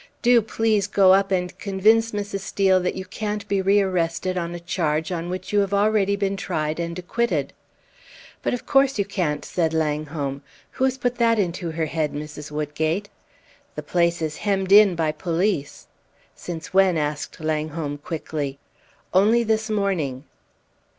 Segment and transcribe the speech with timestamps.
[0.23, 2.39] "Do please go up and convince Mrs.
[2.39, 6.35] Steel that you can't be rearrested on a charge on which you have already been
[6.35, 7.53] tried and acquitted!"
[8.41, 10.41] "But of course you can't," said Langholm.
[10.71, 12.49] "Who has put that into her head, Mrs.
[12.49, 13.09] Woodgate?"
[13.75, 15.85] "The place is hemmed in by police."
[16.33, 18.57] "Since when?" asked Langholm, quickly.
[19.13, 20.23] "Only this morning."